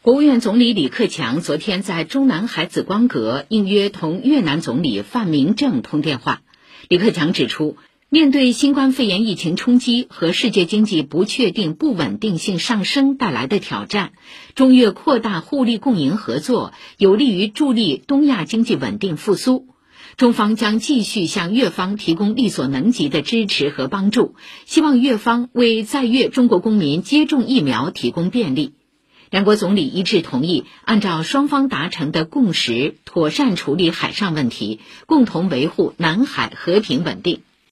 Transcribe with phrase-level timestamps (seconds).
[0.00, 6.40] 国务院总理李克强昨天在中南海紫光阁应约同越南总理范明政通电话。
[6.88, 7.76] 李克强指出，
[8.08, 14.12] 面对新冠肺炎疫情冲击和世界经济不确定、不稳定性上升带来的挑战，
[14.54, 19.66] 中越扩大互利共赢合作，有利于助力东亚经济稳定复苏。
[20.16, 28.74] 中方将继续向越方提供力所能及的支持和帮助，希望越方为在越中国公民接种疫苗提供便利。
[29.30, 37.42] 两国总理一致同意，按照双方达成的共识，妥善处理海上问题，共同维护南海和平稳定。